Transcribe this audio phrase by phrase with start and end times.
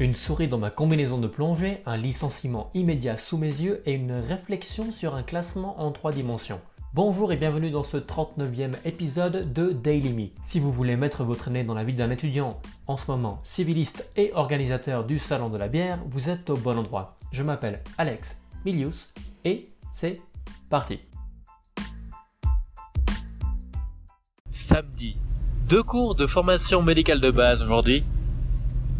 [0.00, 4.12] Une souris dans ma combinaison de plongée, un licenciement immédiat sous mes yeux et une
[4.12, 6.60] réflexion sur un classement en 3 dimensions.
[6.94, 10.28] Bonjour et bienvenue dans ce 39e épisode de Daily Me.
[10.44, 14.08] Si vous voulez mettre votre nez dans la vie d'un étudiant, en ce moment civiliste
[14.14, 17.16] et organisateur du Salon de la bière, vous êtes au bon endroit.
[17.32, 19.12] Je m'appelle Alex Milius
[19.44, 20.20] et c'est
[20.70, 21.00] parti.
[24.52, 25.16] Samedi,
[25.68, 28.04] deux cours de formation médicale de base aujourd'hui.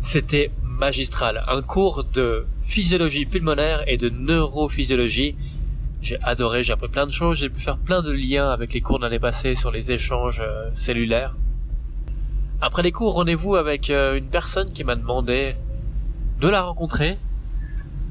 [0.01, 5.37] C'était magistral, un cours de physiologie pulmonaire et de neurophysiologie.
[6.01, 8.81] J'ai adoré, j'ai appris plein de choses, j'ai pu faire plein de liens avec les
[8.81, 11.35] cours de l'année passée sur les échanges euh, cellulaires.
[12.61, 15.57] Après les cours, rendez-vous avec euh, une personne qui m'a demandé
[16.41, 17.19] de la rencontrer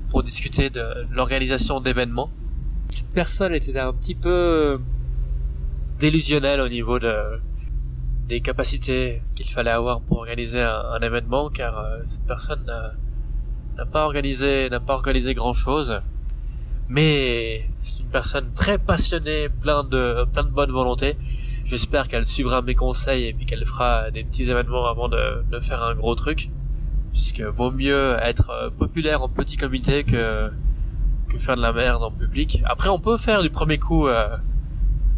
[0.09, 2.29] pour discuter de l'organisation d'événements.
[2.89, 4.79] Cette personne était un petit peu
[5.99, 7.39] délusionnelle au niveau de
[8.27, 12.65] des capacités qu'il fallait avoir pour organiser un, événement car euh, cette personne
[13.77, 16.01] n'a pas organisé n'a pas organisé grand chose
[16.89, 21.17] mais c'est une personne très passionnée plein de plein de bonne volonté
[21.67, 25.59] j'espère qu'elle suivra mes conseils et puis qu'elle fera des petits événements avant de, de
[25.59, 26.49] faire un gros truc.
[27.11, 30.49] Puisque vaut mieux être euh, populaire en petit comité que
[31.29, 32.61] que faire de la merde en public.
[32.65, 34.37] Après on peut faire du premier coup euh,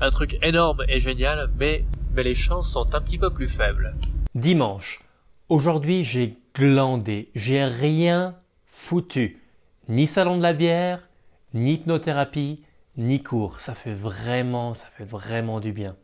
[0.02, 1.86] un truc énorme et génial mais
[2.22, 3.96] les chances sont un petit peu plus faibles.
[4.36, 5.02] Dimanche.
[5.48, 7.30] Aujourd'hui, j'ai glandé.
[7.34, 8.36] J'ai rien
[8.68, 9.42] foutu.
[9.88, 11.08] Ni salon de la bière,
[11.54, 12.64] ni hypnothérapie,
[12.98, 13.60] ni cours.
[13.62, 15.96] Ça fait vraiment, ça fait vraiment du bien.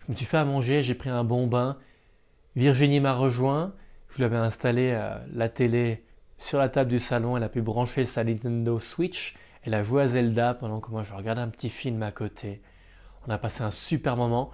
[0.00, 1.78] Je me suis fait à manger, j'ai pris un bon bain.
[2.56, 3.72] Virginie m'a rejoint.
[4.10, 4.98] Je lui avais installé
[5.32, 6.04] la télé
[6.38, 7.36] sur la table du salon.
[7.36, 9.36] Elle a pu brancher sa Nintendo Switch.
[9.62, 12.60] Elle a joué à Zelda pendant que moi je regardais un petit film à côté.
[13.26, 14.50] On a passé un super moment.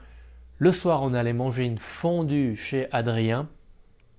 [0.62, 3.48] Le soir, on allait manger une fondue chez Adrien.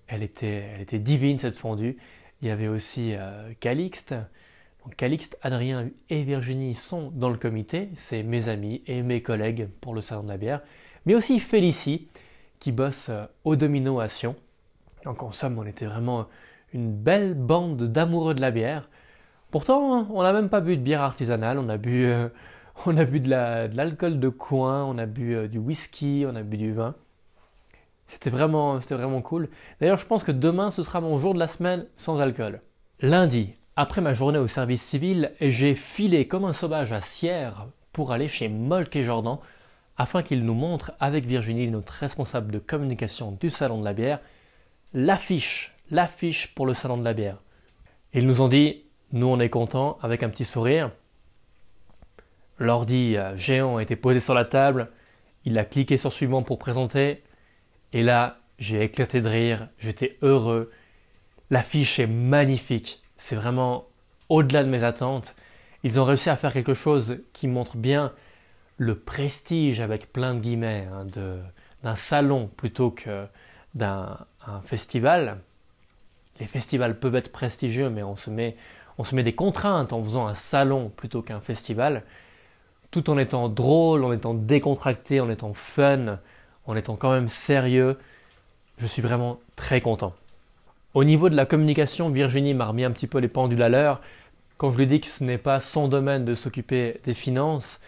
[0.08, 1.96] Elle était, divine cette fondue.
[2.42, 4.14] Il y avait aussi euh, Calixte.
[4.98, 7.92] Calixte, Adrien et Virginie sont dans le comité.
[7.96, 10.60] C'est mes amis et mes collègues pour le salon de la bière.
[11.06, 12.10] Mais aussi Félicie
[12.60, 14.36] qui bosse euh, au domino à Sion.
[15.06, 16.28] Donc en somme, on était vraiment
[16.74, 18.90] une belle bande d'amoureux de la bière.
[19.50, 21.58] Pourtant, on n'a même pas bu de bière artisanale.
[21.58, 22.28] On a bu euh,
[22.86, 26.44] on a bu de l'alcool de, coin, on a bu euh, du whisky, on a
[26.44, 26.96] bu du vin.
[28.08, 29.50] C'était vraiment, c'était vraiment cool.
[29.80, 32.62] D'ailleurs, je pense que demain, ce sera mon jour de la semaine sans alcool.
[33.00, 38.12] Lundi, après ma journée au service civil, j'ai filé comme un sauvage à Sierre pour
[38.12, 39.38] aller chez Molk et Jordan
[39.98, 44.20] afin qu'ils nous montrent avec Virginie, notre responsable de communication du salon de la bière,
[44.94, 47.38] l'affiche, l'affiche pour le salon de la bière.
[48.14, 50.92] Ils nous ont dit, nous on est contents avec un petit sourire.
[52.60, 54.90] L'ordi euh, géant été posé sur la table,
[55.46, 57.22] il a cliqué sur suivant pour présenter,
[57.92, 60.72] et là, j'ai éclaté de rire, j'étais heureux.
[61.50, 63.86] L'affiche est magnifique, c'est vraiment
[64.30, 65.36] au-delà de mes attentes.
[65.84, 68.14] Ils ont réussi à faire quelque chose qui montre bien
[68.78, 71.06] le prestige avec plein de guillemets hein,
[71.84, 73.26] d'un salon plutôt que
[73.76, 74.18] d'un
[74.66, 75.40] festival.
[76.40, 78.56] Les festivals peuvent être prestigieux, mais on se met,
[78.98, 82.04] on se met des contraintes en faisant un salon plutôt qu'un festival
[82.94, 86.20] tout en étant drôle, en étant décontracté, en étant fun,
[86.68, 87.98] en étant quand même sérieux.
[88.78, 90.14] Je suis vraiment très content.
[90.94, 94.00] Au niveau de la communication, Virginie m'a remis un petit peu les pendules à l'heure.
[94.58, 97.80] Quand je lui ai dit que ce n'est pas son domaine de s'occuper des finances,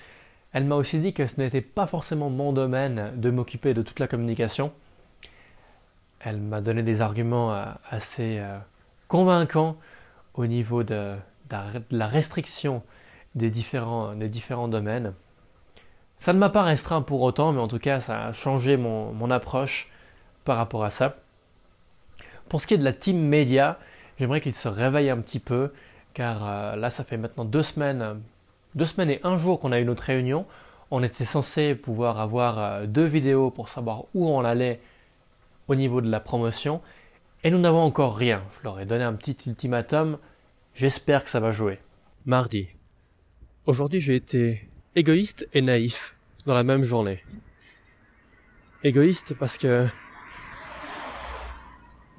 [0.54, 4.00] elle m'a aussi dit que ce n'était pas forcément mon domaine de m'occuper de toute
[4.00, 4.72] la communication.
[6.20, 8.58] Elle m'a donné des arguments euh, assez euh,
[9.08, 9.78] convaincants
[10.34, 11.14] au niveau de
[11.92, 12.82] la restriction
[13.36, 15.14] des différents, des différents domaines.
[16.20, 19.12] Ça ne m'a pas restreint pour autant, mais en tout cas, ça a changé mon,
[19.14, 19.92] mon approche
[20.46, 21.18] par rapport à ça.
[22.50, 23.78] Pour ce qui est de la team média,
[24.18, 25.74] j'aimerais qu'il se réveille un petit peu,
[26.14, 28.22] car euh, là, ça fait maintenant deux semaines,
[28.76, 30.46] deux semaines et un jour qu'on a eu notre réunion.
[30.92, 34.80] On était censé pouvoir avoir euh, deux vidéos pour savoir où on allait
[35.68, 36.82] au niveau de la promotion,
[37.44, 38.44] et nous n'avons encore rien.
[38.58, 40.18] Je leur ai donné un petit ultimatum.
[40.74, 41.80] J'espère que ça va jouer.
[42.26, 42.70] Mardi,
[43.68, 46.16] Aujourd'hui, j'ai été égoïste et naïf
[46.46, 47.24] dans la même journée.
[48.84, 49.88] Égoïste parce que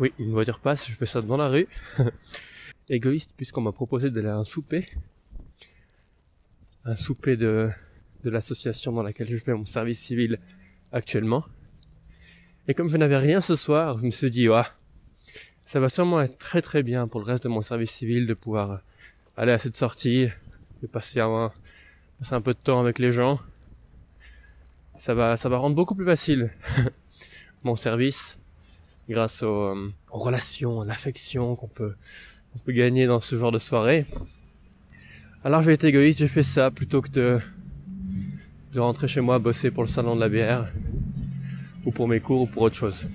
[0.00, 1.68] oui, une voiture passe, je fais ça dans la rue.
[2.88, 4.88] égoïste puisqu'on m'a proposé d'aller à un souper.
[6.84, 7.70] Un souper de,
[8.24, 10.40] de l'association dans laquelle je fais mon service civil
[10.90, 11.44] actuellement.
[12.66, 14.74] Et comme je n'avais rien ce soir, je me suis dit, ah,
[15.62, 18.34] ça va sûrement être très très bien pour le reste de mon service civil de
[18.34, 18.80] pouvoir
[19.36, 20.28] aller à cette sortie,
[20.82, 21.52] de passer un,
[22.18, 23.38] passer un peu de temps avec les gens.
[24.94, 26.50] Ça va, ça va rendre beaucoup plus facile
[27.64, 28.38] mon service.
[29.08, 31.94] grâce aux, euh, aux relations, à l'affection qu'on peut,
[32.54, 34.06] on peut gagner dans ce genre de soirée.
[35.44, 37.40] Alors j'ai été égoïste, j'ai fait ça plutôt que de,
[38.72, 40.72] de rentrer chez moi bosser pour le salon de la bière,
[41.84, 43.06] ou pour mes cours, ou pour autre chose.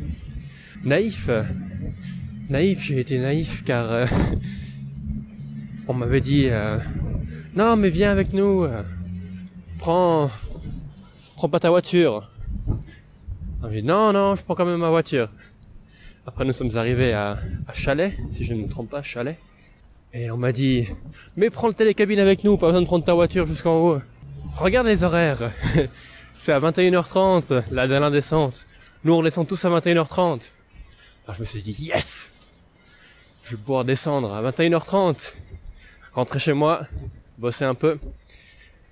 [0.83, 1.29] Naïf,
[2.49, 4.05] naïf, j'ai été naïf car euh,
[5.87, 6.77] on m'avait dit euh,
[7.55, 8.67] non mais viens avec nous,
[9.79, 10.29] prends,
[11.35, 12.29] prends pas ta voiture.
[13.69, 15.29] Dit non non, je prends quand même ma voiture.
[16.25, 19.37] Après nous sommes arrivés à, à Chalet, si je ne me trompe pas, Chalet.
[20.13, 20.87] Et on m'a dit,
[21.37, 24.01] mais prends le télécabine avec nous, pas besoin de prendre ta voiture jusqu'en haut.
[24.55, 25.51] Regarde les horaires.
[26.33, 28.65] C'est à 21h30, la dernière descente.
[29.03, 30.41] Nous, on descend tous à 21h30.
[31.23, 32.29] Alors je me suis dit, yes!
[33.43, 35.33] Je vais pouvoir descendre à 21h30.
[36.13, 36.87] Rentrer chez moi,
[37.41, 37.99] bosser un peu.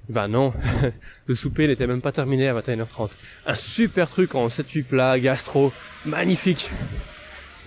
[0.10, 0.54] Ben non,
[1.28, 3.12] le souper n'était même pas terminé à 21h30.
[3.46, 5.72] Un super truc en 7-8 plats, gastro,
[6.08, 6.72] magnifique.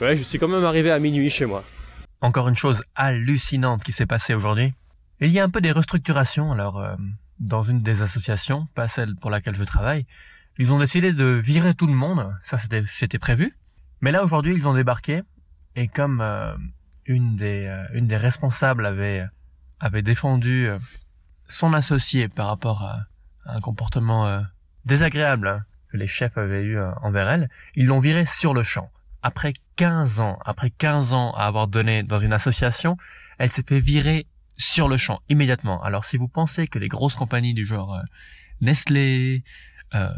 [0.00, 1.62] Ouais, je suis quand même arrivé à minuit chez moi.
[2.20, 4.74] Encore une chose hallucinante qui s'est passée aujourd'hui.
[5.20, 6.96] Il y a un peu des restructurations, alors euh,
[7.38, 10.04] dans une des associations, pas celle pour laquelle je travaille,
[10.58, 13.56] ils ont décidé de virer tout le monde, ça c'était prévu.
[14.00, 15.22] Mais là aujourd'hui ils ont débarqué
[15.76, 16.52] et comme euh,
[17.06, 19.24] une des euh, une des responsables avait
[19.82, 20.68] avait défendu
[21.48, 23.06] son associé par rapport à,
[23.44, 24.42] un comportement
[24.84, 28.90] désagréable hein, que les chefs avaient eu envers elle, ils l'ont viré sur le champ
[29.22, 32.96] après 15 ans, après 15 ans à avoir donné dans une association,
[33.38, 34.26] elle s'est fait virer
[34.56, 35.82] sur le champ, immédiatement.
[35.82, 38.02] Alors si vous pensez que les grosses compagnies du genre euh,
[38.60, 39.44] Nestlé,
[39.94, 40.08] euh,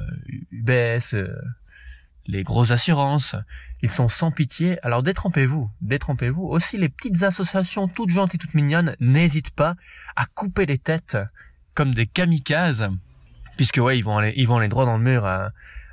[0.50, 1.34] UBS, euh,
[2.26, 3.36] les grosses assurances,
[3.82, 6.44] ils sont sans pitié, alors détrompez-vous, détrompez-vous.
[6.44, 9.76] Aussi les petites associations toutes gentilles, toutes mignonnes, n'hésitent pas
[10.16, 11.18] à couper les têtes
[11.74, 12.88] comme des kamikazes,
[13.56, 15.28] puisque ouais, ils vont aller, ils vont aller droit dans le mur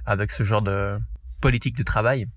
[0.06, 1.00] avec ce genre de
[1.42, 2.28] politique de travail.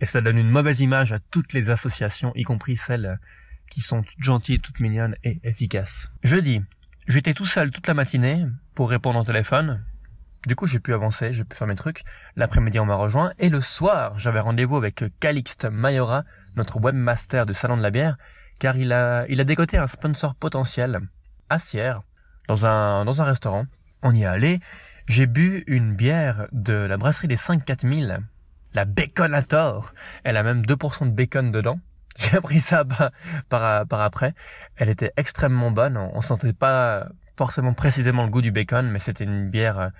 [0.00, 3.18] Et ça donne une mauvaise image à toutes les associations, y compris celles
[3.70, 6.08] qui sont toutes gentilles, toutes mignonnes et efficaces.
[6.22, 6.62] Jeudi,
[7.08, 8.44] j'étais tout seul toute la matinée
[8.74, 9.84] pour répondre au téléphone.
[10.46, 12.02] Du coup, j'ai pu avancer, j'ai pu faire mes trucs.
[12.36, 13.32] L'après-midi, on m'a rejoint.
[13.38, 16.24] Et le soir, j'avais rendez-vous avec Calixte Mayora,
[16.56, 18.16] notre webmaster du Salon de la Bière,
[18.60, 21.00] car il a, il a décoté un sponsor potentiel
[21.50, 22.02] à Sierre,
[22.48, 23.66] dans un, dans un restaurant.
[24.02, 24.60] On y est allé.
[25.08, 28.20] J'ai bu une bière de la brasserie des 5 4000
[28.76, 29.92] la Baconator.
[30.22, 31.80] Elle a même 2% de bacon dedans.
[32.16, 32.84] J'ai appris ça
[33.48, 34.34] par, par, après.
[34.76, 35.96] Elle était extrêmement bonne.
[35.96, 39.90] On, sentait pas forcément précisément le goût du bacon, mais c'était une bière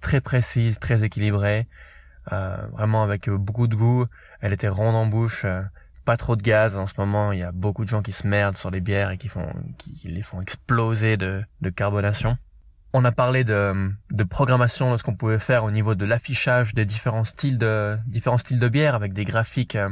[0.00, 1.66] très précise, très équilibrée,
[2.32, 4.06] euh, vraiment avec beaucoup de goût.
[4.40, 5.62] Elle était ronde en bouche, euh,
[6.04, 6.76] pas trop de gaz.
[6.76, 9.10] En ce moment, il y a beaucoup de gens qui se merdent sur les bières
[9.10, 9.28] et qui
[10.04, 11.44] les font exploser de,
[11.74, 12.36] carbonation.
[12.92, 13.92] On a parlé de,
[14.28, 18.36] programmation, de ce qu'on pouvait faire au niveau de l'affichage des différents styles de différents
[18.70, 19.88] bière avec des graphiques euh,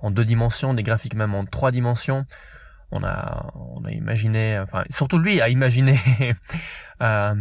[0.00, 2.24] en deux dimensions, des graphiques même en trois dimensions.
[2.90, 3.52] On a
[3.90, 5.94] imaginé, enfin surtout lui a imaginé
[7.02, 7.34] euh,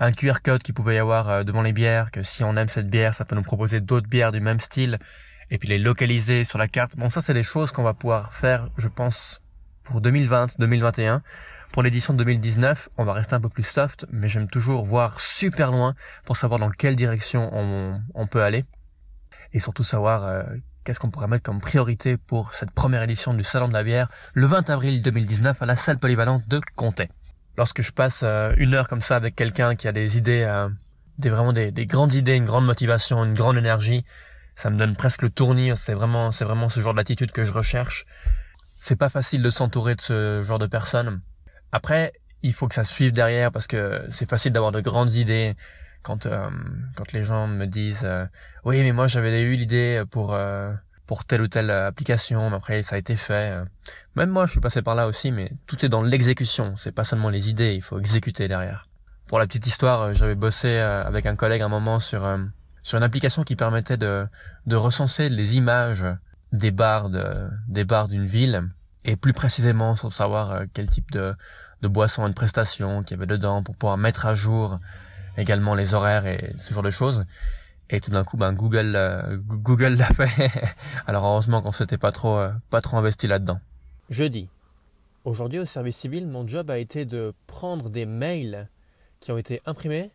[0.00, 2.68] un QR code qui pouvait y avoir euh, devant les bières, que si on aime
[2.68, 4.98] cette bière, ça peut nous proposer d'autres bières du même style
[5.50, 6.96] et puis les localiser sur la carte.
[6.96, 9.42] Bon, ça c'est des choses qu'on va pouvoir faire, je pense,
[9.84, 11.22] pour 2020, 2021.
[11.72, 15.20] Pour l'édition de 2019, on va rester un peu plus soft, mais j'aime toujours voir
[15.20, 15.94] super loin
[16.24, 18.64] pour savoir dans quelle direction on, peut aller
[19.52, 20.42] et surtout savoir euh,
[20.84, 24.08] qu'est-ce qu'on pourrait mettre comme priorité pour cette première édition du Salon de la bière
[24.34, 27.08] le 20 avril 2019 à la salle polyvalente de Comté.
[27.60, 30.70] Lorsque je passe euh, une heure comme ça avec quelqu'un qui a des idées, euh,
[31.18, 34.02] des vraiment des, des, grandes idées, une grande motivation, une grande énergie,
[34.54, 35.70] ça me donne presque le tournis.
[35.76, 38.06] C'est vraiment, c'est vraiment ce genre d'attitude que je recherche.
[38.76, 41.20] C'est pas facile de s'entourer de ce genre de personnes.
[41.70, 45.54] Après, il faut que ça suive derrière parce que c'est facile d'avoir de grandes idées
[46.00, 46.48] quand euh,
[46.96, 48.08] quand les gens me disent
[48.64, 50.72] oui mais moi j'avais eu l'idée pour euh,
[51.10, 53.52] pour telle ou telle application mais après ça a été fait
[54.14, 56.76] même moi je suis passé par là aussi mais tout est dans l'exécution.
[56.76, 58.86] C'est pas seulement les idées il faut exécuter derrière.
[59.26, 62.22] Pour la petite histoire j'avais bossé avec un collègue un moment sur
[62.84, 64.24] sur une application qui permettait de
[64.66, 66.04] de recenser les images
[66.52, 67.26] des bars de
[67.66, 68.62] des bars d'une ville
[69.04, 71.34] et plus précisément sans savoir euh, quel type de,
[71.82, 74.78] de boisson et de prestations qu'il y avait dedans pour pouvoir mettre à jour
[75.36, 77.24] également les horaires et ce genre de choses.
[77.90, 80.50] Et tout d'un coup, ben Google, euh, Google l'a fait.
[81.06, 83.60] Alors heureusement qu'on s'était pas trop, euh, pas trop investi là-dedans.
[84.08, 84.48] Jeudi.
[85.24, 88.68] Aujourd'hui au service civil, mon job a été de prendre des mails
[89.18, 90.12] qui ont été imprimés,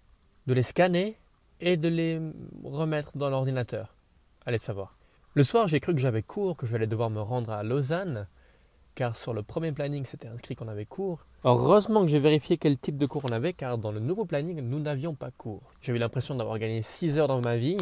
[0.48, 1.20] de les scanner
[1.60, 2.20] et de les
[2.64, 3.96] remettre dans l'ordinateur.
[4.46, 4.96] Allez savoir.
[5.34, 8.28] Le soir, j'ai cru que j'avais cours, que j'allais devoir me rendre à Lausanne
[8.96, 11.28] car sur le premier planning, c'était inscrit qu'on avait cours.
[11.44, 14.62] Heureusement que j'ai vérifié quel type de cours on avait, car dans le nouveau planning,
[14.62, 15.74] nous n'avions pas cours.
[15.82, 17.78] J'ai eu l'impression d'avoir gagné 6 heures dans ma vie,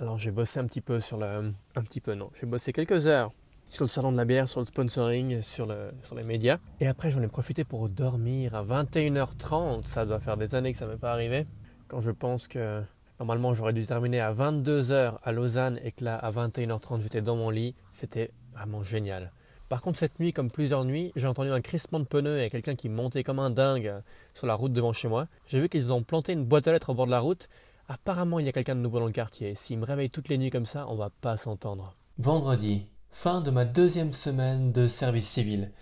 [0.00, 1.52] Alors j'ai bossé un petit peu sur le...
[1.74, 3.30] Un petit peu non, j'ai bossé quelques heures
[3.68, 6.58] sur le salon de la bière, sur le sponsoring, sur, le, sur les médias.
[6.80, 9.84] Et après j'en ai profité pour dormir à 21h30.
[9.84, 11.46] Ça doit faire des années que ça m'est pas arrivé.
[11.88, 12.82] Quand je pense que
[13.18, 17.36] normalement j'aurais dû terminer à 22h à Lausanne et que là à 21h30 j'étais dans
[17.36, 19.32] mon lit, c'était vraiment génial.
[19.68, 22.76] Par contre, cette nuit, comme plusieurs nuits, j'ai entendu un crissement de pneus et quelqu'un
[22.76, 23.92] qui montait comme un dingue
[24.32, 25.26] sur la route devant chez moi.
[25.46, 27.48] J'ai vu qu'ils ont planté une boîte aux lettres au bord de la route.
[27.88, 29.54] Apparemment, il y a quelqu'un de nouveau dans le quartier.
[29.54, 31.94] S'il me réveille toutes les nuits comme ça, on va pas s'entendre.
[32.18, 35.72] Vendredi, fin de ma deuxième semaine de service civil.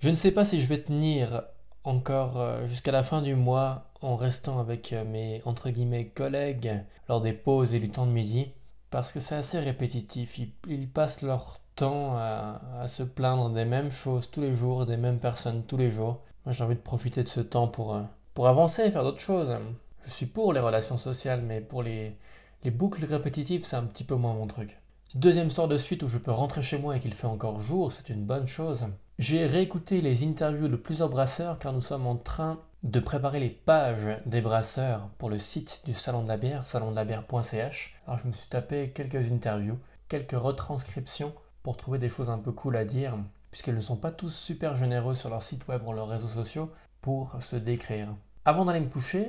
[0.00, 1.42] Je ne sais pas si je vais tenir
[1.84, 6.82] encore euh, jusqu'à la fin du mois en restant avec euh, mes entre guillemets collègues
[7.08, 8.48] lors des pauses et du temps de midi
[8.90, 10.38] parce que c'est assez répétitif.
[10.68, 15.18] Ils, passent leur temps à, se plaindre des mêmes choses tous les jours, des mêmes
[15.18, 16.20] personnes tous les jours.
[16.44, 18.02] Moi, j'ai envie de profiter de ce temps pour, euh,
[18.34, 19.56] pour avancer et faire d'autres choses.
[20.04, 22.16] Je suis pour les relations sociales, mais pour les,
[22.62, 24.78] les boucles répétitives, c'est un petit peu moins mon truc.
[25.14, 27.92] Deuxième sort de suite où je peux rentrer chez moi et qu'il fait encore jour,
[27.92, 28.86] c'est une bonne chose.
[29.18, 33.48] J'ai réécouté les interviews de plusieurs brasseurs car nous sommes en train de préparer les
[33.48, 37.96] pages des brasseurs pour le site du Salon de la bière, salondelabière.ch.
[38.06, 39.78] Alors je me suis tapé quelques interviews,
[40.08, 41.32] quelques retranscriptions
[41.64, 43.16] pour trouver des choses un peu cool à dire,
[43.50, 46.70] puisqu'elles ne sont pas tous super généreux sur leur site web ou leurs réseaux sociaux
[47.00, 48.08] pour se décrire.
[48.44, 49.26] Avant d'aller me coucher,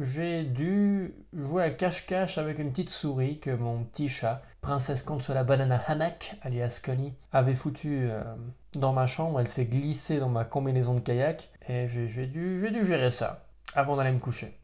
[0.00, 5.44] j'ai dû jouer à cache-cache avec une petite souris que mon petit chat, Princesse la
[5.44, 8.22] Banana Hammock, alias Connie, avait foutu euh,
[8.74, 9.40] dans ma chambre.
[9.40, 13.96] Elle s'est glissée dans ma combinaison de kayak et j'ai dû, dû gérer ça avant
[13.96, 14.58] d'aller me coucher.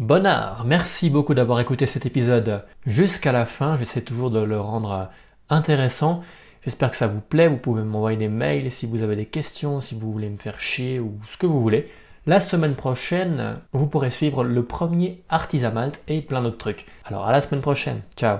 [0.00, 3.78] Bonnard, merci beaucoup d'avoir écouté cet épisode jusqu'à la fin.
[3.78, 5.08] J'essaie toujours de le rendre
[5.50, 6.22] intéressant.
[6.64, 7.48] J'espère que ça vous plaît.
[7.48, 10.60] Vous pouvez m'envoyer des mails si vous avez des questions, si vous voulez me faire
[10.60, 11.88] chier ou ce que vous voulez.
[12.26, 16.86] La semaine prochaine, vous pourrez suivre le premier Artisan et plein d'autres trucs.
[17.04, 18.00] Alors à la semaine prochaine.
[18.16, 18.38] Ciao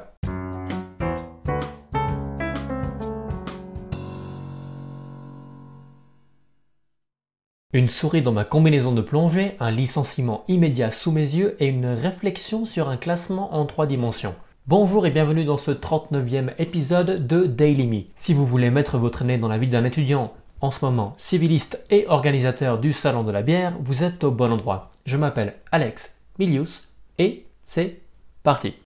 [7.73, 11.87] Une souris dans ma combinaison de plongée, un licenciement immédiat sous mes yeux et une
[11.87, 14.35] réflexion sur un classement en trois dimensions.
[14.69, 18.03] Bonjour et bienvenue dans ce 39e épisode de Daily Me.
[18.17, 21.85] Si vous voulez mettre votre nez dans la vie d'un étudiant en ce moment civiliste
[21.89, 24.91] et organisateur du Salon de la bière, vous êtes au bon endroit.
[25.05, 28.01] Je m'appelle Alex Milius et c'est
[28.43, 28.75] parti.